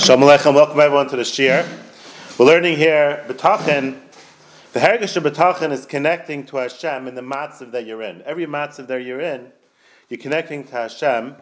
[0.00, 1.68] Shalom Aleichem, welcome everyone to the Shir.
[2.38, 4.00] We're learning here, B'tachin,
[4.72, 8.22] the Hergish of B'tachin is connecting to Hashem in the matzav that you're in.
[8.22, 9.52] Every matzav that you're in,
[10.08, 11.36] you're connecting to Hashem.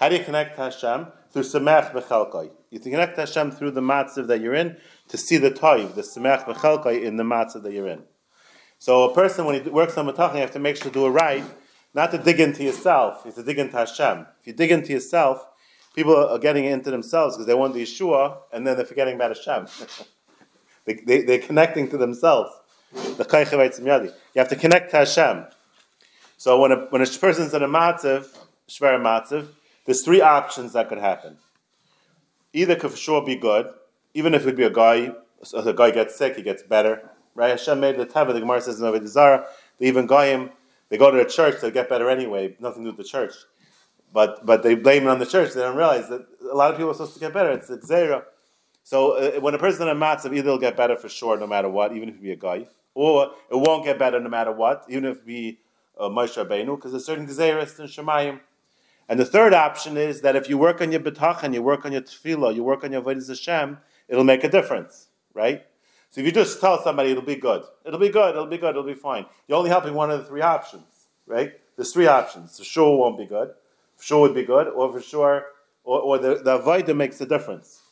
[0.00, 1.08] How do you connect to Hashem?
[1.32, 2.50] Through Samech B'chalkai.
[2.70, 4.78] You connect to Hashem through the matzav that you're in
[5.08, 8.04] to see the toiv, the Samech B'chalkai in the matzav that you're in.
[8.78, 11.04] So a person, when he works on B'tachin, you have to make sure to do
[11.04, 11.44] it right,
[11.92, 14.26] not to dig into yourself, you to dig into Hashem.
[14.40, 15.46] If you dig into yourself,
[15.98, 19.36] people are getting into themselves because they want the Yeshua, and then they're forgetting about
[19.36, 19.66] Hashem.
[20.84, 22.52] they, they, they're connecting to themselves.
[22.92, 25.46] The You have to connect to Hashem.
[26.36, 28.28] So when a, when a person's in a matziv,
[28.68, 29.48] shver matziv,
[29.86, 31.36] there's three options that could happen.
[32.52, 33.68] Either could for sure be good,
[34.14, 37.10] even if it would be a guy, so the guy gets sick, he gets better.
[37.34, 37.50] Right?
[37.50, 38.32] Hashem made the teva.
[38.32, 39.46] The Gemara says in Zarah,
[39.80, 40.50] they even him.
[40.90, 42.56] They go to the church, they get better anyway.
[42.60, 43.34] Nothing to do with the church.
[44.12, 45.52] But but they blame it on the church.
[45.52, 47.50] They don't realize that a lot of people are supposed to get better.
[47.50, 48.24] It's a
[48.82, 51.46] So uh, when a person in a matzav, either will get better for sure, no
[51.46, 54.52] matter what, even if he be a guy, or it won't get better no matter
[54.52, 55.58] what, even if it be
[55.98, 58.40] uh, Moshe Rabbeinu, because there's certain gzeras in Shemayim.
[59.08, 61.92] And the third option is that if you work on your betachan, you work on
[61.92, 65.64] your tefillah, you work on your avodas Hashem, it'll make a difference, right?
[66.10, 68.70] So if you just tell somebody it'll be good, it'll be good, it'll be good,
[68.70, 69.26] it'll be fine.
[69.46, 71.52] You're only helping one of the three options, right?
[71.76, 72.58] There's three options.
[72.58, 73.52] For sure won't be good,
[74.00, 75.46] sure would be good, or for sure,
[75.84, 77.82] or, or the, the makes a difference.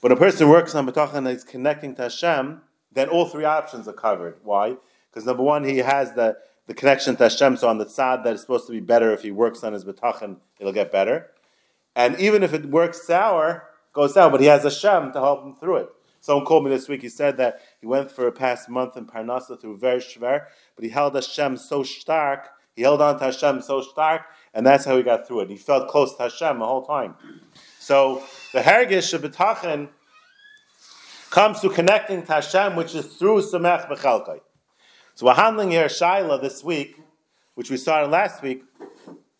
[0.00, 2.60] When a person works on betachan and is connecting to Hashem,
[2.92, 4.38] then all three options are covered.
[4.42, 4.76] Why?
[5.10, 8.34] Because number one, he has the, the connection to Hashem, so on the side that
[8.34, 11.30] is supposed to be better if he works on his betachan, it'll get better.
[11.94, 15.54] And even if it works sour, goes sour, but he has Hashem to help him
[15.54, 15.88] through it.
[16.20, 17.02] Someone called me this week.
[17.02, 20.84] He said that he went for a past month in Parnasa through very shver, but
[20.84, 22.48] he held Hashem so stark.
[22.76, 25.50] He held on to Hashem so stark, and that's how he got through it.
[25.50, 27.14] He felt close to Hashem the whole time.
[27.80, 29.88] So the Hergish of B'tachin
[31.30, 34.40] comes to connecting to Hashem, which is through Samech B'chalkai.
[35.14, 37.00] So we're handling here Shaila this week,
[37.54, 38.62] which we started last week,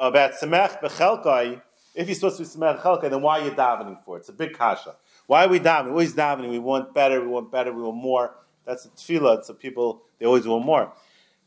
[0.00, 1.60] about Samech B'chalkai.
[1.94, 4.20] If you're supposed to be Samech B'chalkai, then why are you davening for it?
[4.20, 4.96] It's a big kasha.
[5.26, 5.86] Why are we davening?
[5.86, 6.48] We're always davening.
[6.48, 8.34] We want better, we want better, we want more.
[8.64, 9.44] That's a tefillah.
[9.44, 10.92] So people, they always want more.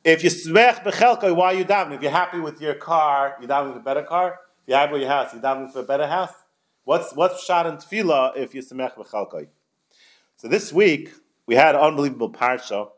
[0.03, 1.95] If you smech bechelkai, why are you davening?
[1.95, 4.39] If you're happy with your car, you're davening for a better car.
[4.63, 6.33] If you're happy with your house, you're davening for a better house.
[6.85, 9.47] What's what's shot in tefillah if you smech bechelkai?
[10.37, 11.11] So this week
[11.45, 12.89] we had an unbelievable parsha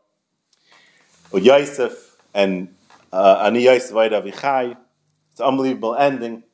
[1.32, 2.74] with Yosef and
[3.12, 4.76] uh, Ani Yosef Avichai.
[5.32, 6.44] It's an unbelievable ending.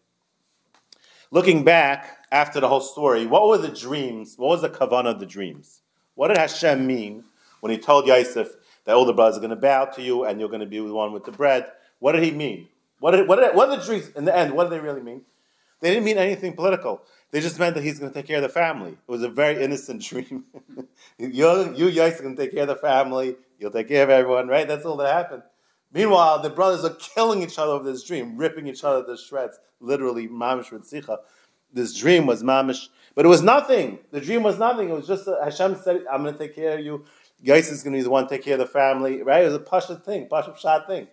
[1.30, 4.34] Looking back, after the whole story, what were the dreams?
[4.36, 5.80] What was the kavanah of the dreams?
[6.14, 7.24] What did Hashem mean
[7.60, 8.48] when he told Yosef
[8.88, 11.12] the brothers are going to bow to you and you're going to be the one
[11.12, 11.70] with the bread?
[11.98, 12.68] What did he mean?
[13.00, 15.02] What did, what did, what did the dreams, in the end, what did they really
[15.02, 15.22] mean?
[15.80, 17.02] They didn't mean anything political.
[17.30, 18.92] They just meant that he's going to take care of the family.
[18.92, 20.44] It was a very innocent dream.
[21.18, 23.36] you, you, Yosef, are going to take care of the family.
[23.58, 24.66] You'll take care of everyone, right?
[24.66, 25.42] That's all that happened.
[25.92, 29.58] Meanwhile, the brothers are killing each other over this dream, ripping each other to shreds,
[29.80, 30.88] literally, mamish with
[31.72, 33.98] this dream was mamish, but it was nothing.
[34.10, 34.88] The dream was nothing.
[34.88, 37.04] It was just a, Hashem said, "I'm going to take care of you."
[37.40, 39.42] Yosef is going to be the one to take care of the family, right?
[39.42, 41.08] It was a pasha thing, pasha shot thing.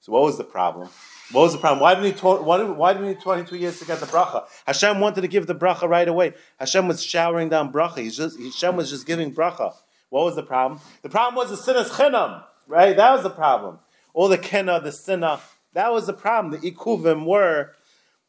[0.00, 0.88] So what was the problem?
[1.30, 1.80] What was the problem?
[1.80, 2.26] Why didn't he?
[2.26, 4.44] Why, did, why didn't he 22 years to get the bracha?
[4.66, 6.34] Hashem wanted to give the bracha right away.
[6.58, 7.98] Hashem was showering down bracha.
[7.98, 9.74] He's just Hashem was just giving bracha.
[10.10, 10.80] What was the problem?
[11.02, 12.96] The problem was the sinas chinam, right?
[12.96, 13.78] That was the problem.
[14.12, 15.40] All the kena, the sinna,
[15.72, 16.60] that was the problem.
[16.60, 17.70] The ikuvim were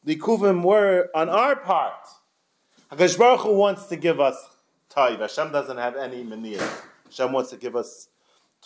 [0.03, 1.93] the kuvim were on our part.
[2.91, 4.35] Hakadosh Baruch Hu wants to give us
[4.95, 5.19] taiv.
[5.19, 6.81] Hashem doesn't have any maniyah.
[7.05, 8.09] Hashem wants to give us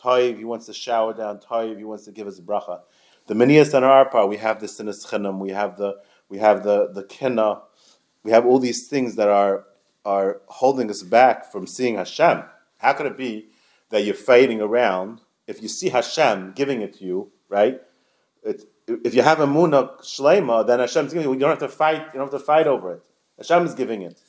[0.01, 0.37] taiv.
[0.37, 1.77] He wants to shower down taiv.
[1.77, 2.81] He wants to give us bracha.
[3.27, 4.29] The maniyahs on our part.
[4.29, 5.39] We have the sinas chinam.
[5.39, 5.97] We have the
[6.29, 7.61] we have the the kina.
[8.23, 9.65] We have all these things that are
[10.05, 12.43] are holding us back from seeing Hashem.
[12.77, 13.47] How could it be
[13.89, 17.81] that you're fighting around if you see Hashem giving it to you, right?
[18.43, 21.33] It's, if you have a muna shlema, then Hashem's giving it.
[21.33, 22.07] You don't have to fight.
[22.13, 23.03] You don't have to fight over it.
[23.37, 24.19] Hashem is giving it.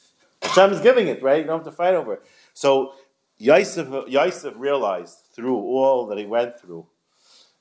[0.43, 1.41] Hashem is giving it, right?
[1.41, 2.23] You don't have to fight over it.
[2.55, 2.93] So
[3.39, 6.87] Yosef, Yosef realized through all that he went through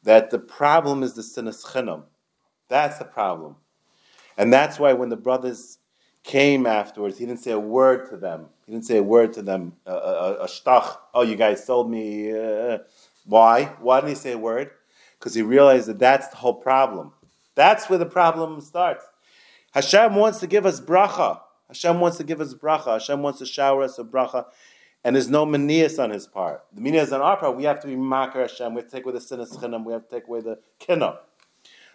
[0.03, 2.03] that the problem is the sinas.
[2.69, 3.55] That's the problem,
[4.37, 5.79] and that's why when the brothers
[6.23, 8.47] came afterwards, he didn't say a word to them.
[8.65, 9.73] He didn't say a word to them.
[9.85, 10.97] A, a, a shtach.
[11.13, 12.33] Oh, you guys told me.
[12.33, 12.79] Uh,
[13.25, 13.75] why?
[13.79, 14.71] Why didn't he say a word?
[15.19, 17.11] because he realized that that's the whole problem.
[17.55, 19.03] That's where the problem starts.
[19.71, 21.41] Hashem wants to give us bracha.
[21.67, 22.93] Hashem wants to give us bracha.
[22.93, 24.45] Hashem wants to shower us with bracha.
[25.03, 26.63] And there's no manias on his part.
[26.73, 28.73] The manias on our part, we have to be makar Hashem.
[28.73, 29.85] We have to take away the sinas chinam.
[29.85, 31.19] We have to take away the kinna.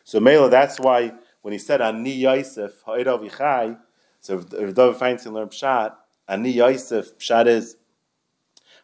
[0.05, 3.79] So Mela, that's why when he said Ani Yosef Ha'irav Yichai,
[4.21, 5.95] so if David Feinstein learned Pshat,
[6.29, 7.77] Ani Yosef, Pshat is,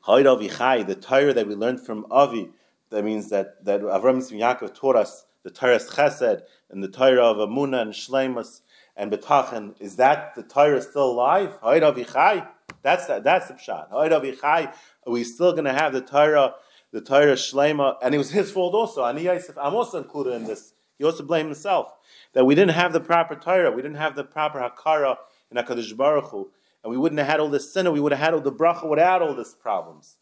[0.06, 2.50] the Torah that we learned from Avi,
[2.90, 7.25] that means that, that Avram Yitzchak Yaakov taught us the Torah Chesed and the Torah
[7.25, 8.62] of Amunah and Shleimus
[8.99, 9.75] and Betachin.
[9.81, 11.55] Is that the Torah still alive?
[11.62, 13.93] That's the, that's the pshat.
[13.93, 16.55] Are we still going to have the Torah,
[16.93, 17.97] the Torah Shlema?
[18.03, 19.03] And it was his fault also.
[19.05, 20.75] I'm also included in this.
[20.99, 21.95] He also blamed himself
[22.35, 25.17] that we didn't have the proper Torah, we didn't have the proper Hakara
[25.50, 26.50] in Hakadosh Baruch Hu,
[26.83, 28.89] and we wouldn't have had all this sin, we would have had all the bracha
[28.89, 30.17] without all these problems.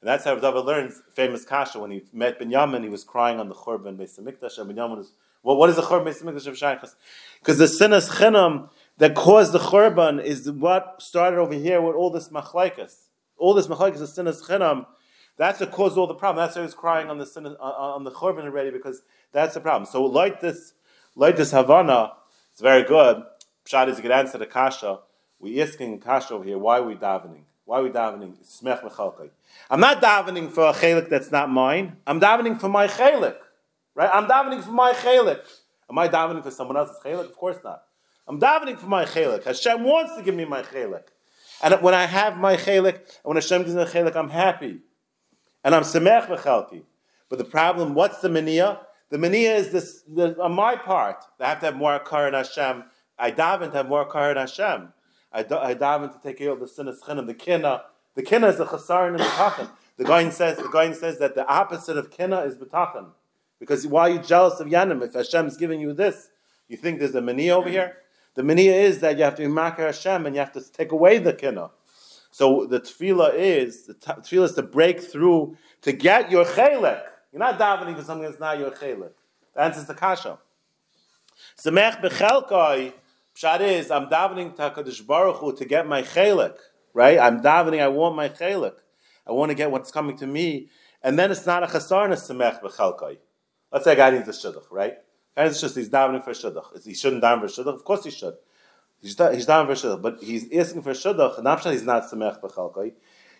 [0.00, 3.48] And that's how David learns famous kasha when he met Binyamin, he was crying on
[3.48, 5.12] the Churban Beis Hamikdash, and Binyamin was,
[5.42, 6.94] well, what is the Churban of?
[7.40, 12.10] Because the sinas chinam that caused the Churban is what started over here with all
[12.10, 12.94] this machlaikas.
[13.38, 14.86] All this machlaikas, the sinas chinam,
[15.36, 16.44] that's what caused all the problem.
[16.44, 19.00] That's why he's crying on the sin, uh, on the Churban already, because
[19.32, 19.86] that's the problem.
[19.90, 20.74] So like this,
[21.16, 22.12] like this Havana,
[22.52, 23.22] it's very good.
[23.64, 24.98] Pshat is a good answer to kasha.
[25.38, 27.44] We asking kasha over here, why are we davening?
[27.64, 28.34] Why are we davening?
[28.44, 29.30] Smech.
[29.70, 31.96] I'm not davening for a chelik that's not mine.
[32.06, 33.36] I'm davening for my chelik.
[34.00, 34.08] Right?
[34.14, 35.42] I'm davening for my chelik.
[35.90, 37.26] Am I davening for someone else's chelik?
[37.26, 37.82] Of course not.
[38.26, 39.44] I'm davening for my chelik.
[39.44, 41.02] Hashem wants to give me my chelik.
[41.62, 44.78] And when I have my chelik, when Hashem gives me a chelik, I'm happy.
[45.62, 46.84] And I'm semech mechalki.
[47.28, 48.80] But the problem, what's the mania?
[49.10, 51.22] The mania is this, the, on my part.
[51.38, 52.84] I have to have more akar in Hashem.
[53.18, 54.94] I daven to have more akar in Hashem.
[55.30, 57.82] I, I daven to take care of the sinas chinim, the kina.
[58.14, 59.68] The kina is the chasarin and the tachan.
[59.98, 63.10] The guy says the guy says that the opposite of kina is betachan.
[63.60, 65.04] Because why are you jealous of Yanim?
[65.04, 66.28] If Hashem is giving you this,
[66.66, 67.98] you think there's a mania over here?
[68.34, 71.18] The mania is that you have to be Hashem and you have to take away
[71.18, 71.70] the kina.
[72.32, 77.02] So the tefillah is the tefillah is to break through to get your chelik.
[77.32, 79.12] You're not davening for something that's not your chelik.
[79.54, 80.38] The answer is the kasha.
[81.56, 82.94] Semech bechelkoi
[83.40, 86.56] Pshat is, I'm davening to HaKadosh Baruch Hu to get my chelik,
[86.92, 87.18] right?
[87.18, 88.74] I'm davening, I want my chelik.
[89.26, 90.68] I want to get what's coming to me.
[91.02, 93.18] And then it's not a chasarna semech b'chalkai.
[93.72, 94.94] Let's say a guy needs a shidduch, right?
[95.36, 96.84] Guy needs a shidduch, he's davening for a shidduch.
[96.84, 97.74] He shouldn't daven for a shidduch?
[97.74, 98.34] Of course he should.
[99.00, 101.84] He's, da- he's davening for a shidduch, but he's asking for a shidduch, not he's
[101.84, 102.92] not semech b'chalkai.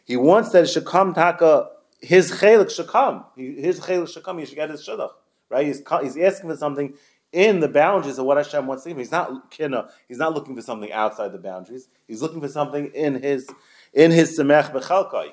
[0.04, 3.24] He wants that it should come taka, his chelik should come.
[3.36, 5.12] his chelik should come, he should get his shidduch,
[5.48, 5.66] right?
[5.66, 6.94] He's, he's asking for something
[7.32, 9.00] in the boundaries of what Hashem wants to give him.
[9.00, 11.88] He's not kina, he's not looking for something outside the boundaries.
[12.06, 13.48] He's looking for something in his
[13.92, 15.32] in his semech bechalkai.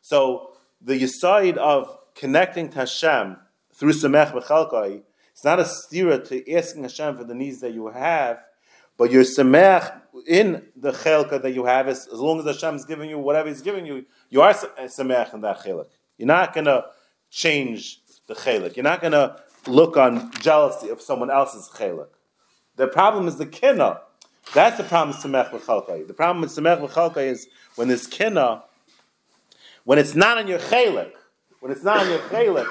[0.00, 3.36] So the yisaid of connecting to Hashem
[3.80, 5.00] through semech bechalkai,
[5.32, 8.44] it's not a stira to asking Hashem for the needs that you have,
[8.98, 12.84] but your semech in the chelka that you have is as long as Hashem is
[12.84, 15.86] giving you whatever He's giving you, you are semech uh, in that chelik.
[16.18, 16.84] You're not gonna
[17.30, 18.76] change the chelik.
[18.76, 22.08] You're not gonna look on jealousy of someone else's chelik.
[22.76, 24.02] The problem is the kina.
[24.52, 26.06] That's the problem with Samech L'chalkai.
[26.06, 28.62] The problem with Samech L'chalkai is when there's kina,
[29.84, 31.12] when it's not on your chelik,
[31.60, 32.66] when it's not on your chelik,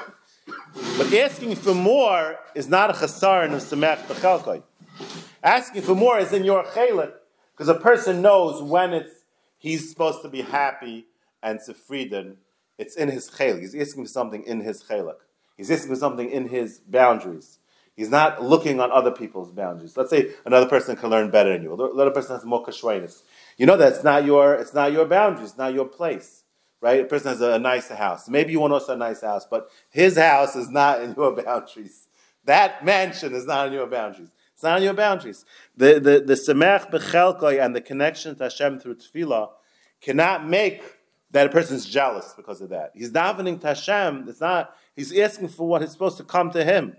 [0.74, 4.62] but asking for more is not a chasar in Samech L'chalkai.
[5.42, 7.12] Asking for more is in your chelik,
[7.52, 9.24] because a person knows when it's
[9.58, 11.06] he's supposed to be happy
[11.42, 12.36] and sefriden.
[12.78, 13.60] It's in his chelik.
[13.60, 15.16] He's asking for something in his chelik.
[15.56, 17.58] He's asking for something in his boundaries.
[17.96, 19.96] He's not looking on other people's boundaries.
[19.96, 21.74] Let's say another person can learn better than you.
[21.74, 23.22] Another person has more kashwainus.
[23.58, 26.39] You know that it's not your it's not your boundaries, it's not your place.
[26.80, 27.00] Right?
[27.00, 28.28] A person has a, a nice house.
[28.28, 32.08] Maybe you want also a nice house, but his house is not in your boundaries.
[32.44, 34.30] That mansion is not in your boundaries.
[34.54, 35.44] It's not in your boundaries.
[35.76, 39.50] The the the semech bechelkoi and the connection to Hashem through tefillah
[40.00, 40.82] cannot make
[41.30, 42.92] that a person is jealous because of that.
[42.94, 44.26] He's davening to Hashem.
[44.28, 46.94] It's not He's asking for what is supposed to come to him.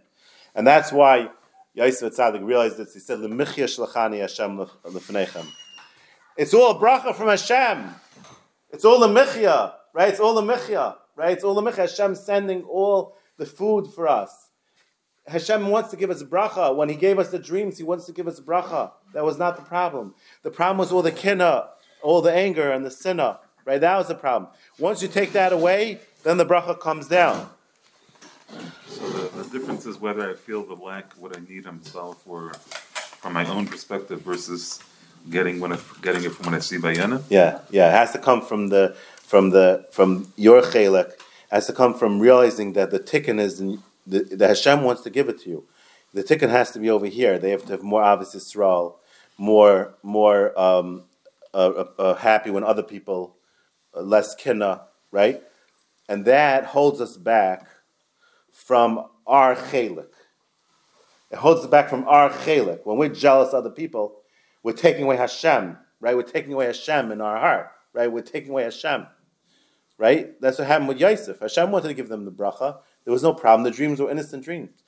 [0.55, 1.29] And that's why
[1.75, 2.95] Yosef Tzadik realized this.
[2.95, 5.47] He said, L'michya shlachani Hashem l'fnechem.
[6.35, 7.93] It's all a bracha from Hashem.
[8.71, 10.09] It's all the michya, right?
[10.09, 11.31] It's all the michya, right?
[11.31, 11.81] It's all the michya.
[11.81, 14.49] Hashem sending all the food for us.
[15.27, 16.75] Hashem wants to give us bracha.
[16.75, 18.91] When He gave us the dreams, He wants to give us bracha.
[19.13, 20.15] That was not the problem.
[20.43, 21.69] The problem was all the kina,
[22.01, 23.79] all the anger and the sinna, right?
[23.79, 24.51] That was the problem.
[24.79, 27.49] Once you take that away, then the bracha comes down.
[28.87, 32.53] So the, the difference is whether I feel the lack, what I need himself, or
[33.21, 34.79] from my own perspective versus
[35.29, 37.23] getting when I, getting it from when I see Bayana.
[37.29, 41.11] Yeah, yeah, it has to come from the from the from your chelek.
[41.51, 45.09] Has to come from realizing that the tikkun is in, the, the Hashem wants to
[45.09, 45.67] give it to you.
[46.13, 47.37] The tikkun has to be over here.
[47.39, 48.95] They have to have more obvious Yisrael,
[49.37, 51.03] more more um,
[51.53, 53.35] uh, uh, happy when other people
[53.95, 55.41] uh, less kinna, right?
[56.07, 57.67] And that holds us back
[58.51, 60.07] from our chelik.
[61.31, 62.85] It holds us back from our chelik.
[62.85, 64.20] When we're jealous of other people,
[64.63, 65.77] we're taking away Hashem.
[65.99, 66.15] right?
[66.15, 68.11] We're taking away Hashem in our heart, right?
[68.11, 69.07] We're taking away Hashem,
[69.97, 70.39] right?
[70.41, 71.39] That's what happened with Yosef.
[71.39, 72.79] Hashem wanted to give them the bracha.
[73.03, 73.63] There was no problem.
[73.63, 74.83] The dreams were innocent dreams.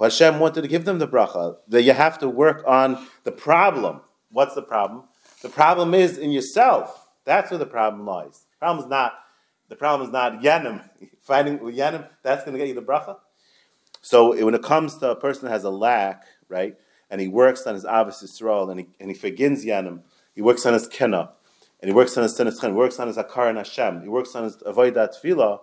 [0.00, 1.56] Hashem wanted to give them the bracha.
[1.68, 4.00] That you have to work on the problem.
[4.30, 5.04] What's the problem?
[5.42, 7.10] The problem is in yourself.
[7.24, 8.46] That's where the problem lies.
[8.52, 9.14] The problem is not
[9.68, 10.82] the problem is not yanim.
[11.22, 13.16] Finding yanim, that's going to get you the bracha.
[14.02, 16.76] So when it comes to a person that has a lack, right,
[17.12, 20.00] and he works on his Avis Yisrael, and he, and he forgins yanim,
[20.34, 21.28] he works on his kena,
[21.78, 24.44] and he works on his he works on his akar and Hashem, he works on
[24.44, 25.60] his avodah tefillah.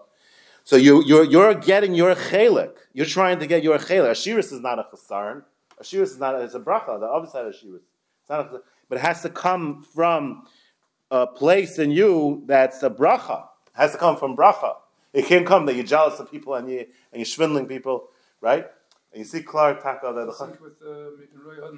[0.63, 2.75] So you, you're, you're getting your chelik.
[2.93, 4.11] You're trying to get your chelik.
[4.11, 5.41] Ashiris is not a chasaran.
[5.81, 7.81] Ashiris is not, a, it's a bracha, the other side of Ashiris.
[8.21, 10.43] It's not a, but it has to come from
[11.09, 13.45] a place in you that's a bracha.
[13.45, 14.75] It has to come from bracha.
[15.13, 18.67] It can't come that you're jealous of people and, you, and you're swindling people, right?
[19.11, 21.11] And you see Clark Taka that the with uh,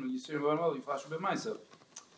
[0.07, 0.33] you see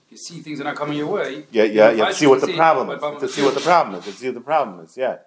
[0.09, 1.45] you see things are not coming your way.
[1.51, 2.05] Yeah, yeah, yeah.
[2.05, 3.21] to see what the problem is.
[3.21, 4.05] To see what the problem is.
[4.05, 4.95] To see what the problem is.
[4.95, 5.17] Yeah.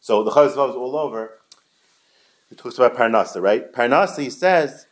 [0.00, 1.38] So the Chazal is all over.
[2.48, 3.72] He talks about Parnasa, right?
[3.72, 4.86] Parnasa, he says,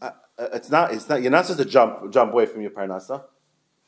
[0.00, 0.92] uh, uh, it's not.
[0.92, 1.20] It's not.
[1.20, 3.18] You're not supposed to jump jump away from your Parnasa.
[3.18, 3.24] You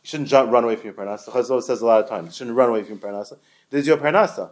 [0.03, 1.27] shouldn't jump, run away from your Parnasa.
[1.27, 3.39] The Chazal says a lot of times, you shouldn't run away from your Parnasa.
[3.71, 4.51] This is your Parnasa.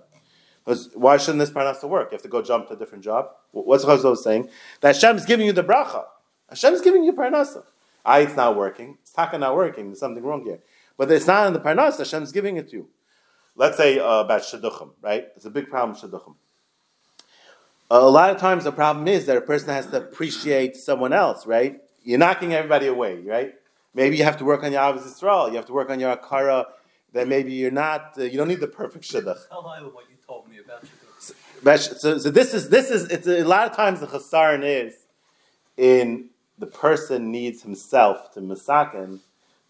[0.94, 2.10] Why shouldn't this Parnasa work?
[2.10, 3.30] You have to go jump to a different job.
[3.52, 4.48] What's Chazal saying?
[4.80, 6.04] That Hashem is giving you the bracha.
[6.48, 7.62] Hashem is giving you Parnasa.
[8.04, 8.98] I, it's not working.
[9.02, 9.86] It's taka not working.
[9.86, 10.60] There's something wrong here.
[10.96, 12.22] But it's not in the Parnasa.
[12.22, 12.88] Is giving it to you.
[13.54, 15.28] Let's say uh, about Shidduchim, right?
[15.36, 16.34] It's a big problem, Shidduchim.
[17.88, 21.12] Uh, a lot of times the problem is that a person has to appreciate someone
[21.12, 21.80] else, right?
[22.02, 23.54] You're knocking everybody away, right?
[23.94, 25.50] Maybe you have to work on your Avos.
[25.50, 26.66] You have to work on your Akara.
[27.12, 28.14] That maybe you're not.
[28.18, 29.38] Uh, you don't need the perfect shidduch.
[30.28, 31.98] Told me about shidduch.
[31.98, 34.94] So, so, this is this is it's a, a lot of times the chasaron is
[35.76, 39.20] in the person needs himself to misakin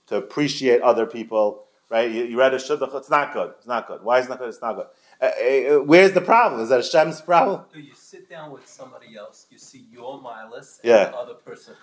[0.07, 1.65] to appreciate other people.
[1.89, 2.11] Right?
[2.11, 2.95] You, you read a shidduch.
[2.95, 3.53] It's not good.
[3.59, 4.03] It's not good.
[4.03, 4.49] Why is it not good?
[4.49, 4.87] It's not good.
[5.21, 6.61] Uh, uh, where's the problem?
[6.61, 7.63] Is that a Hashem's problem?
[7.73, 11.05] Do you sit down with somebody else, you see your milas and yeah.
[11.07, 11.75] the other person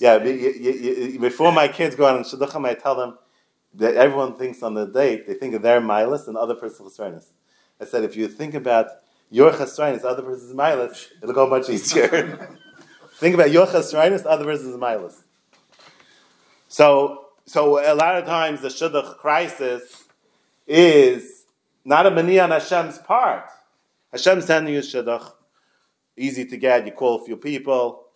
[0.00, 3.18] Yeah, you, you, before my kids go out on Shidduchim, I tell them
[3.74, 6.96] that everyone thinks on the date, they think of their milas and the other person's
[6.96, 7.26] chesronis.
[7.80, 8.88] I said, if you think about
[9.30, 12.08] your chesronis, the other person's milas, it'll go much easier.
[13.14, 15.22] think about your chesronis, the other person's milas.
[16.68, 20.04] So, so a lot of times the Shidduch crisis
[20.66, 21.44] is
[21.84, 23.44] not a mani on Hashem's part.
[24.12, 25.32] Hashem's sending you shidduch,
[26.16, 26.86] easy to get.
[26.86, 28.06] You call a few people,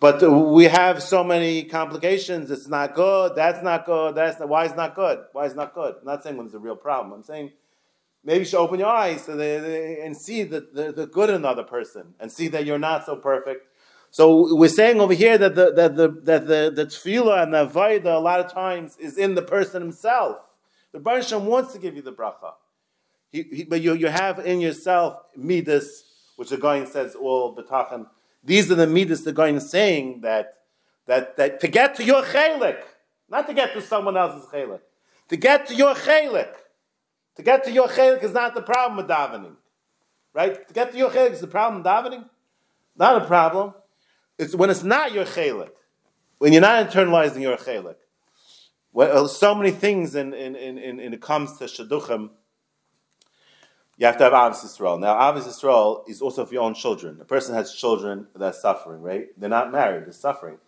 [0.00, 2.50] but we have so many complications.
[2.50, 3.34] It's not good.
[3.34, 4.14] That's not good.
[4.14, 5.24] That's not, why is not good.
[5.32, 5.96] Why is not good?
[6.00, 7.12] I'm not saying when it's a real problem.
[7.12, 7.52] I'm saying
[8.28, 12.12] maybe you should open your eyes and see the, the, the, good in another person
[12.20, 13.66] and see that you're not so perfect.
[14.10, 17.66] So we're saying over here that the that the that the, the tefillah and the
[17.66, 20.36] avodah a lot of times is in the person himself.
[20.92, 22.52] The Baruch wants to give you the bracha.
[23.30, 26.04] He, he, but you, you have in yourself midas,
[26.36, 28.06] which the Goyin says all betachan.
[28.44, 30.54] These are the midas the Goyin is saying that,
[31.06, 32.80] that, that to get to your chelik,
[33.28, 34.80] not to get to someone else's chelik,
[35.28, 36.54] to get to your chelik.
[37.38, 39.54] To get to your chelik is not the problem with davening.
[40.34, 40.66] Right?
[40.66, 42.28] To get to your chelik is the problem with davening?
[42.96, 43.74] Not a problem.
[44.38, 45.70] It's when it's not your chelik.
[46.38, 47.94] When you're not internalizing your chelik.
[48.92, 52.30] Well, uh, so many things in, in, in, in, in it comes to Shadduchim,
[53.96, 54.98] you have to have Avis Yisrael.
[54.98, 57.18] Now, Avis Yisrael is also for your own children.
[57.20, 59.26] A person has children that are suffering, right?
[59.36, 60.58] They're not married, they're suffering.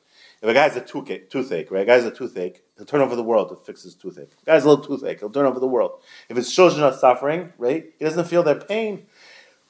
[0.42, 1.82] If a guy has a toothache, right?
[1.82, 4.32] A guy has a toothache, he'll turn over the world to fix his toothache.
[4.42, 6.02] A guy has a little toothache, he'll turn over the world.
[6.28, 7.92] If his children are suffering, right?
[7.98, 9.06] He doesn't feel their pain.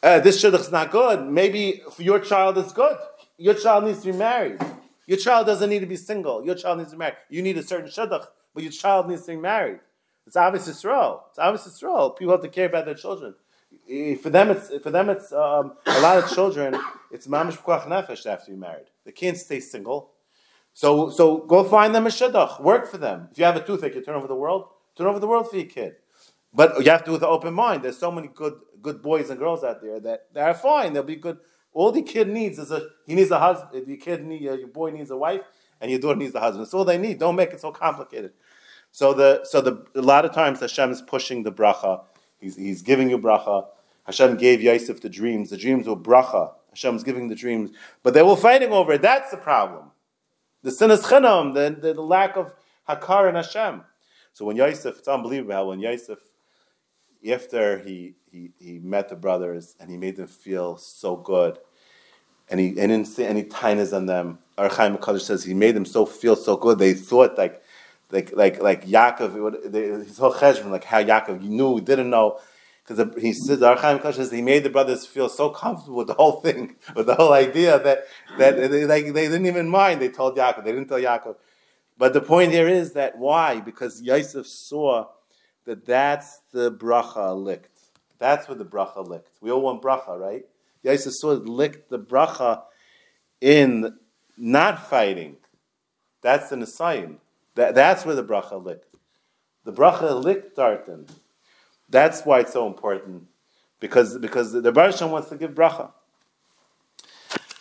[0.02, 1.26] Uh, this is not good.
[1.26, 2.96] Maybe for your child it's good.
[3.36, 4.60] Your child needs to be married.
[5.06, 6.44] Your child doesn't need to be single.
[6.44, 7.16] Your child needs to be married.
[7.28, 9.80] You need a certain shidduch but your child needs to be married.
[10.26, 11.22] It's obvious Yisrael.
[11.30, 12.16] It's obvious Yisrael.
[12.16, 13.34] People have to care about their children.
[14.22, 16.76] For them, it's for them, it's um, a lot of children.
[17.10, 18.86] It's mamish p'kuach nefesh to have to be married.
[19.04, 20.10] They can't stay single.
[20.72, 22.60] So, so go find them a shidduch.
[22.62, 23.28] Work for them.
[23.32, 24.68] If you have a toothache, you turn over the world.
[24.96, 25.96] Turn over the world for your kid.
[26.52, 27.82] But you have to with an open mind.
[27.82, 30.92] There's so many good good boys and girls out there that they are fine.
[30.92, 31.38] They'll be good.
[31.72, 33.86] All the kid needs is a he needs a husband.
[33.86, 35.42] Your kid need, uh, your boy needs a wife
[35.80, 36.64] and your daughter needs a husband.
[36.64, 37.18] That's all they need.
[37.18, 38.32] Don't make it so complicated.
[38.90, 42.02] So the so the a lot of times Hashem is pushing the bracha.
[42.40, 43.66] He's, he's giving you bracha.
[44.04, 45.50] Hashem gave Yosef the dreams.
[45.50, 46.52] The dreams were bracha.
[46.70, 47.70] Hashem is giving the dreams,
[48.02, 49.02] but they were fighting over it.
[49.02, 49.89] That's the problem.
[50.62, 52.52] The sin is chinam, the, the, the lack of
[52.88, 53.82] hakar and Hashem.
[54.32, 56.18] So when Yosef, it's unbelievable how when Yosef,
[57.30, 61.58] after he, he, he met the brothers and he made them feel so good,
[62.48, 65.76] and he, and didn't see any tinus on them, Ohr HaChaim Hakadosh says he made
[65.76, 66.78] them so feel so good.
[66.78, 67.62] They thought like
[68.10, 72.38] like like like Yaakov, his whole cheshbon, like how Yaakov knew, didn't know,
[72.90, 75.98] because he says the Ohr HaChaim Hakadosh says he made the brothers feel so comfortable
[75.98, 78.04] with the whole thing, with the whole idea that
[78.38, 80.00] that they, like they didn't even mind.
[80.00, 81.36] They told Yaakov, they didn't tell Yaakov.
[81.96, 83.60] But the point here is that why?
[83.60, 85.06] Because Yosef saw
[85.66, 87.78] that that's the bracha licked.
[88.18, 89.38] That's what the bracha licked.
[89.40, 90.44] We all want bracha, right?
[90.82, 92.62] Yosef saw it licked the bracha
[93.40, 93.96] in
[94.36, 95.36] not fighting.
[96.22, 97.18] That's the Nisayan.
[97.54, 98.86] That, that's where the bracha licked.
[99.64, 101.06] The bracha licked Tartan.
[101.90, 103.26] That's why it's so important.
[103.80, 105.90] Because, because the Baruch wants to give bracha.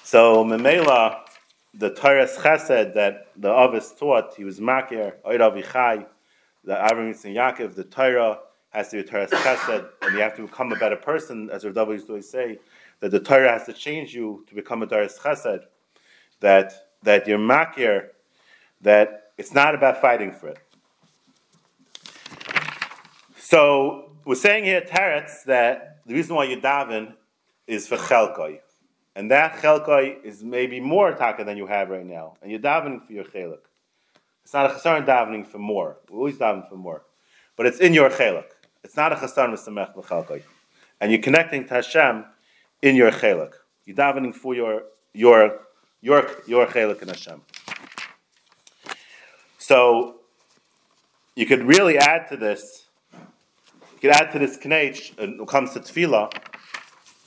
[0.03, 1.19] So, Memela,
[1.73, 6.05] the Torah's chesed that the Avis taught, he was makir, Oid Avichai,
[6.63, 8.39] the Avram Yitzhak Yaakov, the Torah
[8.71, 11.63] has to be a Torah's chesed, and you have to become a better person, as
[11.63, 12.59] Rav David used always say,
[12.99, 15.63] that the Torah has to change you to become a Torah's chesed,
[16.39, 18.07] that, that you're makir,
[18.81, 20.59] that it's not about fighting for it.
[23.37, 27.15] So we're saying here, Teretz, that the reason why you daven
[27.65, 28.59] is for chelkoi.
[29.15, 32.35] And that chelkoi is maybe more taka than you have right now.
[32.43, 33.61] And you're davening for your chelik.
[34.43, 35.97] It's not a chasar davening for more.
[36.11, 37.05] We always daven for more.
[37.55, 38.45] But it's in your chelik.
[38.83, 40.43] It's not a chasar v'samech b'chelkoi.
[41.01, 42.23] And you're connecting to Hashem
[42.83, 43.53] in your chelik.
[43.85, 45.61] You're davening for your your
[46.01, 47.41] your your chelik in Hashem.
[49.57, 50.17] So
[51.35, 52.88] you could really add to this.
[53.99, 56.31] You could add to this knech when it comes to tefillah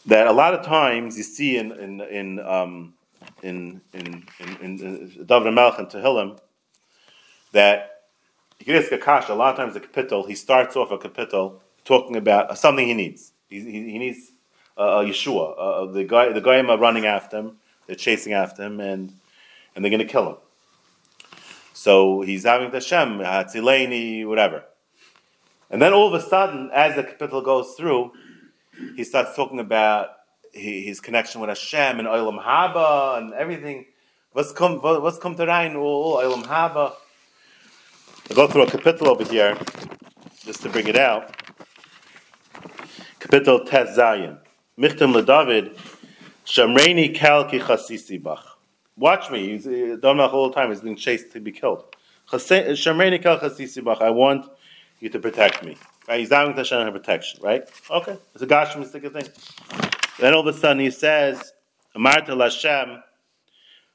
[0.06, 2.94] that a lot of times you see in in in um,
[3.42, 6.38] in in in, in, in David Melech and Tehillim
[7.52, 8.04] that
[8.58, 9.34] you can ask a kasha.
[9.34, 12.94] A lot of times the kapitel he starts off a kapitel talking about something he
[12.94, 13.32] needs.
[13.50, 14.32] He, he, he needs
[14.78, 15.54] uh, Yeshua.
[15.58, 17.58] Uh, the guy the goyim are running after him.
[17.86, 19.12] They're chasing after him and
[19.76, 20.36] and they're going to kill him.
[21.74, 24.64] So he's having the Hashem, Hatzileni, whatever.
[25.72, 28.12] And then all of a sudden, as the kapitel goes through,
[28.94, 30.10] he starts talking about
[30.52, 33.86] his connection with Hashem and Olam Haba and everything.
[34.32, 35.74] What's come, to Rhein?
[35.74, 36.92] Oh, Olam Haba.
[38.30, 39.58] I'll go through a kapitel over here,
[40.44, 41.34] just to bring it out.
[43.18, 44.38] Kapitel Tes Zayin.
[44.78, 45.76] Michtam LeDavid,
[46.44, 48.58] Shamreini Kalki Chasisi Bach.
[48.96, 49.50] Watch me.
[49.50, 50.70] He's uh, Domnach all the time.
[50.70, 51.84] He's being chased to be killed.
[52.30, 54.00] Shamreini Kal Chasisi Bach.
[54.02, 54.46] I want
[55.02, 55.76] you to protect me.
[56.08, 56.20] Right?
[56.20, 57.68] He's down to Hashem for protection, right?
[57.90, 58.16] Okay.
[58.34, 59.28] It's a gashmistic thing.
[60.20, 61.52] Then all of a sudden he says,
[61.96, 63.02] Amarta Hashem,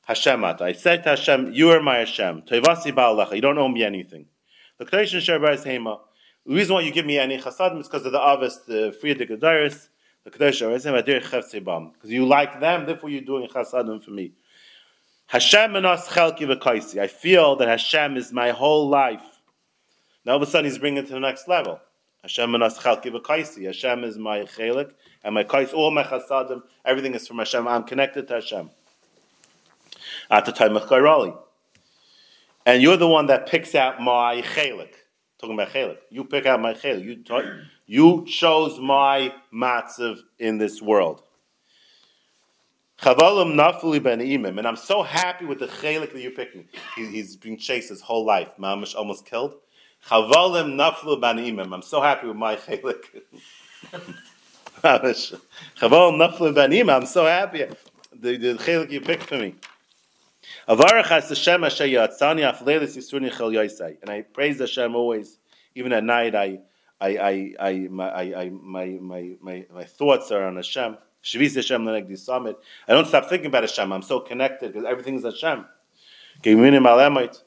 [0.10, 0.62] Hashemat.
[0.62, 2.44] I said to Hashem, You are my Hashem.
[2.50, 4.26] You don't owe me anything.
[4.78, 6.00] The Kedushin Sherbar Hema.
[6.46, 9.30] The reason why you give me any chasadim is because of the Avis, the Frierdik
[9.30, 9.88] Adaris,
[10.26, 14.34] the Hema, because you like them, therefore you're doing chasadim for me.
[15.28, 17.00] Hashem menas chelki v'kaisi.
[17.00, 19.37] I feel that Hashem is my whole life.
[20.28, 21.80] Now all of a sudden he's bringing it to the next level.
[22.22, 22.52] Hashem.
[22.52, 24.92] Hashem is my chelik
[25.24, 25.72] and my kais.
[25.72, 27.66] All my chasadim, everything is from Hashem.
[27.66, 28.70] I'm connected to Hashem.
[30.30, 31.38] At the time of Kairali.
[32.66, 34.96] And you're the one that picks out my chelik.
[35.40, 36.00] Talking about chelik.
[36.10, 37.06] You pick out my chelik.
[37.06, 41.24] You, ta- you chose my matzav in this world.
[43.00, 46.68] Chavalim nafuli ben imim, and I'm so happy with the chelik that you're picking.
[46.98, 48.50] He, he's been chased his whole life.
[48.60, 49.54] Mamish almost killed.
[50.06, 51.74] Chavalim naflu ben imim.
[51.74, 53.04] I'm so happy with my chelik.
[54.84, 56.96] Chavalim naflu ben imim.
[56.96, 57.66] I'm so happy.
[58.14, 59.56] The, the chelik you picked for me.
[60.68, 63.98] Avarach has Hashem asher yatzani afleilis yisruni chel yosai.
[64.02, 65.40] And I praise Hashem always,
[65.76, 66.36] even at night.
[66.36, 66.60] I,
[67.00, 70.98] I, I, I, my, I, my, my, my, my thoughts are on Hashem.
[71.24, 72.56] Shvis Hashem Leneg Disamit.
[72.88, 73.92] I don't stop thinking about Hashem.
[73.92, 75.66] I'm so connected because everything's Hashem.
[76.42, 77.44] Geminim Alemite.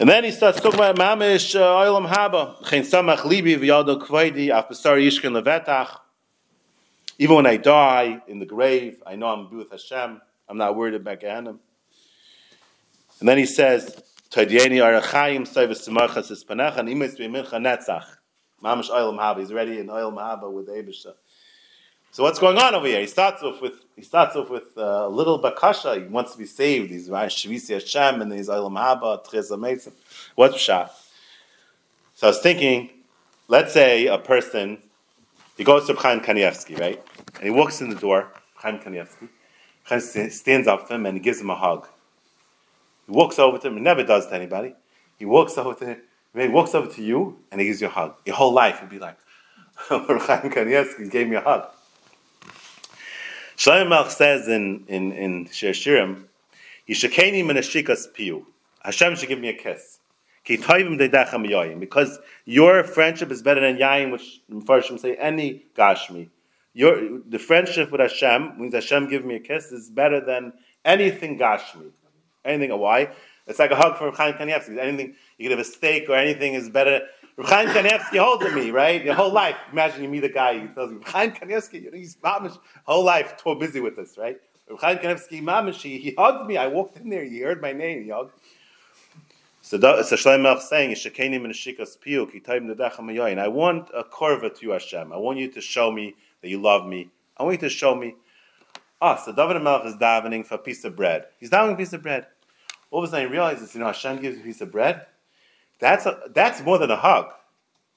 [0.00, 2.66] And then he starts talking about Mamish uh, Oilam Haba.
[2.66, 5.94] Chen Samach Libi V'Yado Kvaidi Af Yishkin Levetach.
[7.18, 10.22] Even when I die in the grave, I know I'm be with Hashem.
[10.48, 11.50] I'm not worried about Gehenna.
[13.20, 18.06] And then he says, Tadieni Arachayim Sayvis Simachas Ispanach and Imes B'Mincha Netzach.
[18.64, 19.40] Mamish Oilam Haba.
[19.40, 21.12] He's already in Oilam Haba with Abisha.
[22.12, 23.00] So what's going on over here?
[23.00, 26.02] He starts off with he starts off with a uh, little bakasha.
[26.02, 26.90] He wants to be saved.
[26.90, 29.92] He's Shvisi Hashem and he's Olam Haba.
[30.34, 30.90] What's pshat?
[32.14, 32.90] So I was thinking,
[33.48, 34.78] let's say a person
[35.56, 37.02] he goes to Chaim Kanievsky, right?
[37.34, 39.28] And he walks in the door, Chaim Kanievsky.
[39.84, 41.86] Chaim stands up to him and he gives him a hug.
[43.06, 43.74] He walks over to him.
[43.74, 44.74] He never does to anybody.
[45.18, 45.98] He walks over to him.
[46.34, 48.14] He walks over to you and he gives you a hug.
[48.24, 49.18] Your whole life you'd be like,
[49.76, 51.68] Chaim Kanievsky gave me a hug.
[53.60, 56.24] Shlomo says in in in Shir Shirim,
[56.88, 58.46] Yishakeni menashikas piu.
[58.82, 59.98] Hashem should give me a kiss.
[60.46, 66.30] Because your friendship is better than yayin, which Mepharshim say any gashmi.
[66.72, 71.38] Your the friendship with Hashem means Hashem give me a kiss is better than anything
[71.38, 71.90] gashmi.
[72.46, 73.10] Anything a why?
[73.46, 74.78] It's like a hug from Chaim Kanievsky.
[74.78, 77.02] Anything you can have a steak or anything is better.
[77.38, 79.04] Chaim Kanievsky holds to me, right?
[79.04, 79.56] Your whole life.
[79.72, 83.04] Imagine you meet a guy, he tells you, Chaim Kanievsky, you know, he's mamish, whole
[83.04, 84.38] life, too busy with this, right?
[84.78, 86.56] Chaim Kanievsky, mamish, he, he hugged me.
[86.56, 88.32] I walked in there, he heard my name, he hugged.
[89.62, 94.02] So, so Shlomo Melech saying, "Yishakenim and Shikas Piu, Kitayim Nedechem Mayoyin." I want a
[94.02, 95.12] korva to you, Hashem.
[95.12, 97.10] I want you to show me that you love me.
[97.36, 98.16] I want you to show me.
[99.00, 101.26] Ah, so David Melech is davening for a piece of bread.
[101.38, 102.26] He's davening a piece of bread.
[102.90, 105.06] All of a sudden, he realizes, you know, Hashem gives a piece of bread.
[105.80, 107.32] That's a, that's more than a hug.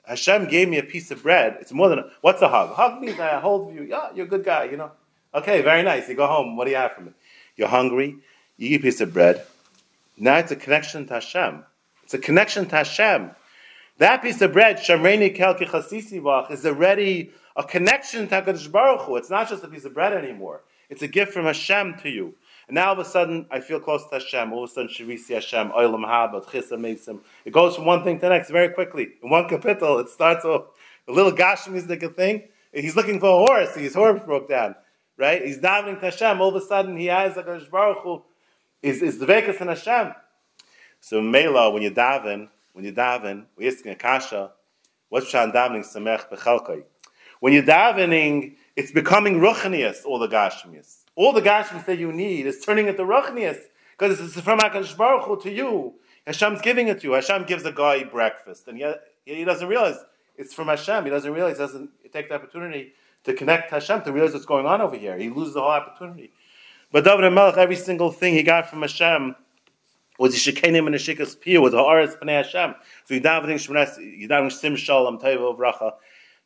[0.06, 1.58] Hashem gave me a piece of bread.
[1.62, 2.72] It's more than a, what's a hug?
[2.72, 3.84] A hug means I hold you.
[3.84, 4.65] Yeah, you're a good guy.
[4.65, 4.91] You know.
[5.34, 6.08] Okay, very nice.
[6.10, 6.58] You go home.
[6.58, 7.13] What do you have from it?
[7.56, 8.17] You're hungry.
[8.58, 9.46] You eat a piece of bread.
[10.17, 11.63] Now it's a connection to Hashem.
[12.04, 13.32] It's a connection to Hashem.
[13.98, 19.15] That piece of bread, Shamreni Kelki Chasisi is already a connection to HaKadosh Baruch Hu.
[19.15, 20.62] It's not just a piece of bread anymore.
[20.89, 22.36] It's a gift from Hashem to you.
[22.73, 24.51] And now all of a sudden, I feel close to Hashem.
[24.51, 27.19] All of a sudden, Shavisi Hashem, Oilam.
[27.45, 29.09] It goes from one thing to the next very quickly.
[29.21, 30.69] In one kapitel, it starts off
[31.07, 32.47] a little Gashmistic thing.
[32.73, 33.75] He's looking for a horse.
[33.75, 34.73] His horse broke down.
[35.17, 35.45] Right?
[35.45, 36.41] He's davening to Hashem.
[36.41, 38.23] All of a sudden, he has HaKadosh Baruch Hu.
[38.81, 40.15] Is, is the Vekas in Hashem.
[40.99, 44.49] So Mela, when you daven, when you daven, we're asking a kasha,
[45.09, 46.81] what's Shan davening samech bechalkai?
[47.39, 51.02] When you're davening, it's becoming ruchnius, all the gashmias.
[51.15, 53.60] All the gashmias that you need is turning into ruchnius,
[53.97, 55.93] because it's from HaKadosh Baruch Hu to you.
[56.26, 57.13] Hashem's giving it to you.
[57.13, 59.97] Hashem gives a guy breakfast, and yet he doesn't realize
[60.38, 61.04] it's from Hashem.
[61.04, 62.93] He doesn't realize, doesn't take the opportunity
[63.26, 65.17] to connect to Hashem, to realize what's going on over here.
[65.17, 66.32] He loses the whole opportunity.
[66.91, 69.36] But David Melech, every single thing he got from Hashem
[70.19, 72.76] was the shekenim and the shikas pia, was haaretz b'nei Hashem.
[73.06, 75.93] So you davening shmones, you davening sim shalom teva vracha,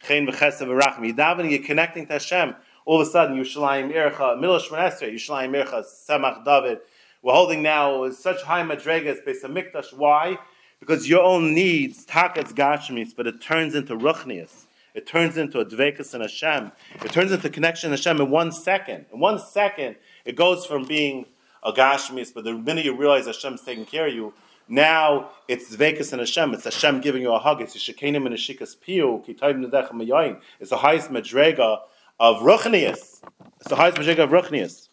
[0.01, 1.15] chen v'chesed v'rachim.
[1.15, 2.55] Davening, you're connecting to Hashem.
[2.87, 6.79] All of a sudden, Yushalayim Ircha, Milah Shmones, Yushalayim Ircha, Semach David.
[7.21, 9.91] We're holding now such high madregas based on mikdash.
[9.91, 10.37] Why?
[10.79, 14.67] Because your own needs takats gashmis, but it turns into ruchnias.
[14.93, 16.71] It turns into a dvekas and Hashem.
[17.03, 19.07] It turns into connection to Hashem in one second.
[19.11, 21.25] In one second, it goes from being
[21.63, 24.33] a gashmis, but the minute you realize Hashem's taking care of you,
[24.69, 26.53] now it's dvekas and Hashem.
[26.53, 27.61] It's Hashem giving you a hug.
[27.61, 30.39] It's Yishakenim and Nedechem Mayoyin.
[30.61, 31.81] It's the highest madrega
[32.19, 33.21] of ruchnias.
[33.59, 34.89] It's the highest madrega of ruchnias.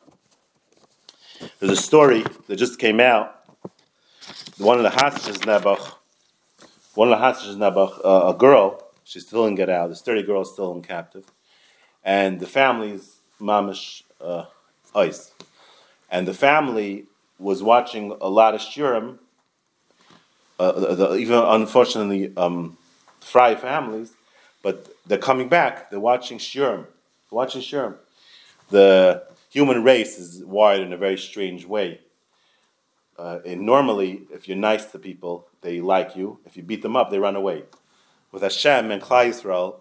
[1.58, 3.40] There's a story that just came out.
[4.58, 5.94] One of the hostages Nebuch,
[6.94, 9.88] one of the hostages Nebuch, uh, a girl, she still didn't get out.
[9.88, 11.26] This 30 girl is still in captive.
[12.04, 14.44] And the family's mamish uh,
[14.94, 15.32] ice.
[16.10, 17.06] And the family
[17.38, 19.18] was watching a lot of shurim,
[20.58, 22.78] uh, the, the, even unfortunately, um,
[23.20, 24.12] fry families,
[24.62, 26.86] but they're coming back, they're watching shurim.
[27.34, 27.96] Watching shurim.
[28.70, 32.00] The human race is wired in a very strange way.
[33.18, 36.38] Uh, and normally, if you're nice to people, they like you.
[36.46, 37.64] If you beat them up, they run away.
[38.30, 39.80] With Hashem and Klal Yisrael,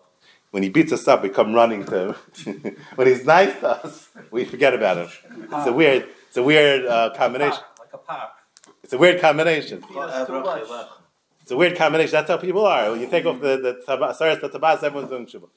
[0.49, 2.75] when he beats us up, we come running to him.
[2.95, 5.09] when he's nice to us, we forget about him.
[5.51, 7.63] It's a weird, it's a weird uh, combination.
[7.79, 8.31] Like a park.
[8.83, 9.81] It's a weird combination.
[9.81, 10.63] Feels too much.
[11.43, 12.11] It's a weird combination.
[12.13, 12.91] That's how people are.
[12.91, 15.49] When you take off the the tabas, sorry, the tabas, everyone's doing shuvah.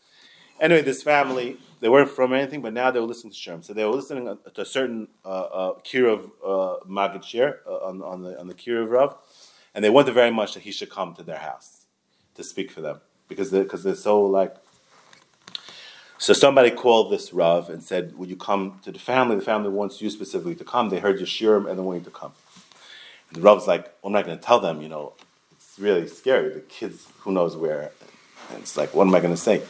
[0.59, 3.65] Anyway, this family, they weren't from anything, but now they were listening to Sherm.
[3.65, 8.23] So they were listening to a certain uh, uh, Kirov uh, Shir uh, on, on
[8.23, 9.17] the on the Kirov Rav,
[9.75, 11.87] and they wanted very much that he should come to their house
[12.35, 14.55] to speak for them because they, because they're so like.
[16.19, 19.37] So somebody called this Rav and said, "Would you come to the family?
[19.37, 20.89] The family wants you specifically to come.
[20.89, 22.33] They heard your shirim and they want you to come."
[23.29, 24.81] And the Rav's like, well, "I'm not going to tell them.
[24.81, 25.13] You know,
[25.53, 26.55] it's really scary.
[26.55, 27.93] The kids, who knows where."
[28.51, 29.63] And it's like, "What am I going to say?"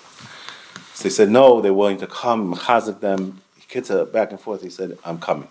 [0.97, 3.43] So they said, no, they're willing to come, machazik them.
[3.69, 4.63] Kids are back and forth.
[4.63, 5.49] He said, I'm coming.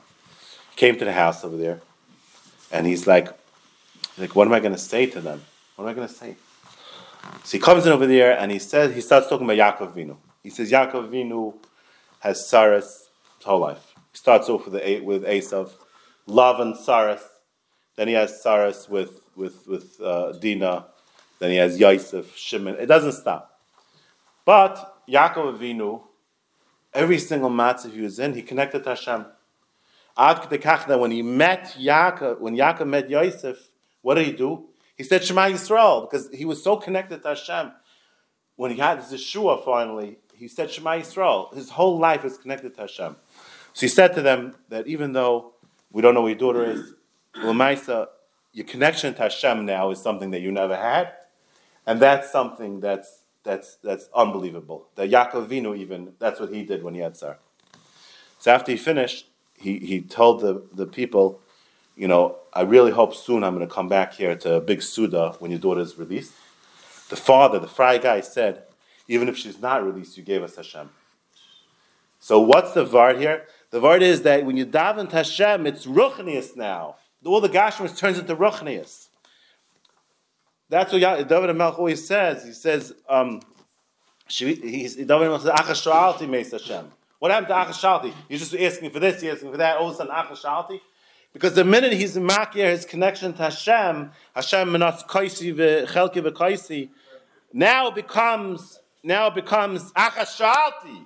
[0.75, 1.81] Came to the house over there,
[2.71, 3.27] and he's like,
[4.17, 5.43] like, what am I going to say to them?
[5.75, 6.36] What am I going to say?
[7.43, 10.17] So he comes in over there, and he says, he starts talking about Yaakov Avinu.
[10.41, 11.53] He says, Yaakov Avinu
[12.21, 13.03] has Saras
[13.38, 13.93] his whole life.
[14.13, 15.73] He starts off with, the, with Esav,
[16.25, 17.21] love and Saras.
[17.97, 20.88] Then he has Saras with, with, with uh, Dina.
[21.38, 22.77] Then he has Yosef, Shimon.
[22.79, 23.60] It doesn't stop.
[24.43, 26.01] But Yaakov Avinu,
[26.93, 29.25] every single matzah he was in, he connected to Hashem.
[30.17, 33.69] Ad that when he met Yaakov, when Yaakov met Yosef,
[34.01, 34.65] what did he do?
[34.95, 37.71] He said Shema Yisrael because he was so connected to Hashem.
[38.55, 41.53] When he had his Yeshua finally, he said Shema Yisrael.
[41.53, 43.17] His whole life is connected to Hashem.
[43.73, 45.53] So he said to them that even though
[45.91, 46.93] we don't know who your daughter is,
[47.35, 48.07] Lamaisa,
[48.53, 51.11] your connection to Hashem now is something that you never had,
[51.85, 54.88] and that's something that's that's that's unbelievable.
[54.95, 57.38] The Yaakov even that's what he did when he had Sarah.
[58.39, 59.27] So after he finished,
[59.58, 61.39] he, he told the, the people,
[61.95, 64.81] you know, I really hope soon I'm going to come back here to a big
[64.81, 66.34] Suda when your daughter is released.
[67.10, 68.63] The father, the fry guy, said,
[69.08, 70.89] even if she's not released, you gave us Hashem.
[72.19, 73.45] So what's the vard here?
[73.69, 76.95] The vard is that when you daven to Hashem, it's ruchnius now.
[77.23, 79.08] All the gashmis turns into ruchnius.
[80.69, 82.43] That's what David Melech always says.
[82.43, 83.41] He says, um,
[84.28, 86.91] David Melech says, Achashralti meis Hashem.
[87.19, 88.13] What happened to Achashalti?
[88.28, 89.78] He's just asking for this, he's asking for that.
[89.78, 90.80] All of a sudden, Achashalti.
[91.34, 96.89] Because the minute he's makir his connection to Hashem, Hashem menas kaisi v'chelki v'kaisi,
[97.51, 101.06] now it becomes now it becomes Achashalti.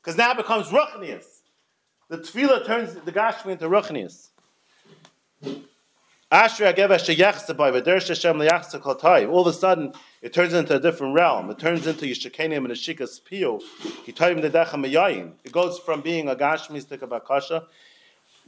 [0.00, 1.24] Because now it becomes Ruchnius.
[2.08, 4.28] The tefillah turns the gashmi into Ruchnius.
[6.32, 6.50] All of
[9.46, 9.92] a sudden,
[10.22, 11.50] it turns into a different realm.
[11.50, 13.60] It turns into Yishikenim and Ashikas Piyu.
[15.44, 17.66] It goes from being a Gashmistic of Akasha.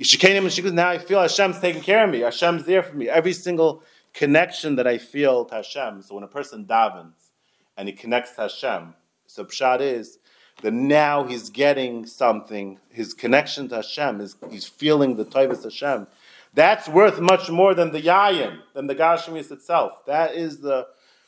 [0.00, 2.20] Yishikenim and Ashikas, now I feel Hashem's taking care of me.
[2.20, 3.10] Hashem's there for me.
[3.10, 3.82] Every single
[4.14, 6.00] connection that I feel to Hashem.
[6.00, 7.32] So when a person davens
[7.76, 8.94] and he connects to Hashem,
[9.26, 10.18] so Pshat is
[10.62, 16.06] that now he's getting something, his connection to Hashem, is, he's feeling the Taivas Hashem
[16.54, 20.04] that's worth much more than the yayin, than the gashmis itself.
[20.06, 20.86] That is the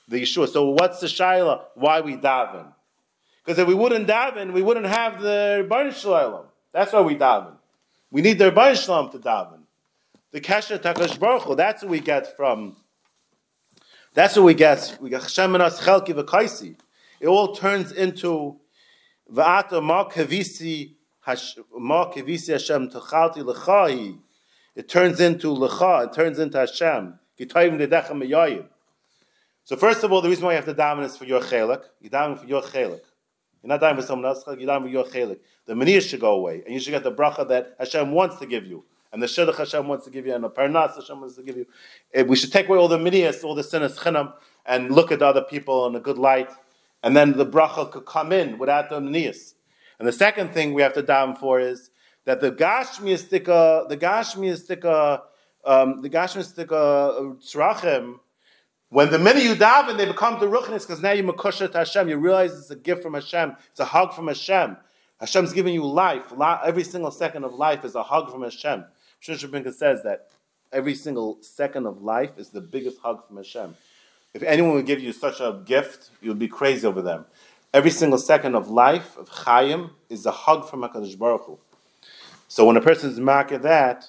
[0.08, 0.48] the Yeshua.
[0.48, 1.64] So what's the shaila?
[1.74, 2.72] Why we daven?
[3.44, 6.46] Because if we wouldn't daven, we wouldn't have the Rebbeinu Shalom.
[6.72, 7.54] That's why we daven.
[8.10, 9.60] We need the Rebbeinu Shalom to daven.
[10.32, 12.76] The Kesher Takash Baruch that's what we get from.
[14.14, 14.96] That's what we get.
[15.00, 16.76] We get Hashem and us Chelki v'Kaisi.
[17.20, 18.56] It all turns into
[19.32, 20.94] Kavisi
[21.26, 24.18] Ma Kavisi Hashem Tachalti L'Chahi.
[24.76, 27.18] It turns into Lecha, it turns into Hashem.
[29.64, 31.82] So first of all, the reason why you have to daven is for your chelik.
[32.00, 33.00] You daven for your chelik.
[33.62, 34.44] You're not davening for someone else.
[34.46, 35.38] You daven for your chelik.
[35.64, 38.46] The maniyah should go away, and you should get the bracha that Hashem wants to
[38.46, 41.36] give you, and the shidduch Hashem wants to give you, and the parnas Hashem wants
[41.36, 41.66] to give you.
[42.14, 44.34] Eh, we should take away all the maniyahs, all the sinas chinam,
[44.66, 46.50] and look at other people in a good light,
[47.02, 49.54] and then the bracha could come in without the maniyahs.
[49.98, 51.90] And the second thing we have to daven for is
[52.26, 55.22] that the Gashmiistika, the Gashmiistika,
[55.64, 58.20] um, the Gashmiistika Tzrachim,
[58.90, 62.08] when the many you daven, they become the ruchnis because now you're makusha to Hashem.
[62.08, 63.56] You realize it's a gift from Hashem.
[63.70, 64.76] It's a hug from Hashem.
[65.18, 66.32] Hashem's giving you life.
[66.64, 68.84] Every single second of life is a hug from Hashem.
[69.22, 70.28] Shushabinka says that
[70.72, 73.74] every single second of life is the biggest hug from Hashem.
[74.34, 77.24] If anyone would give you such a gift, you would be crazy over them.
[77.72, 81.58] Every single second of life, of Chaim, is a hug from HaKadosh Baruch Hu.
[82.48, 84.06] So when a person is marked that,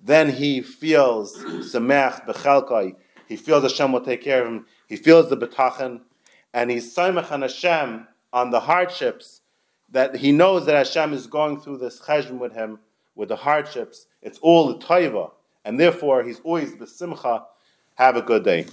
[0.00, 2.96] then he feels semech bechelkai.
[3.28, 4.66] He feels Hashem will take care of him.
[4.88, 6.00] He feels the betachan,
[6.52, 9.42] and he's saimach on Hashem on the hardships
[9.90, 12.78] that he knows that Hashem is going through this cheshm with him,
[13.14, 14.06] with the hardships.
[14.22, 15.32] It's all the taiva,
[15.64, 17.44] and therefore he's always besimcha.
[17.96, 18.66] Have a good day.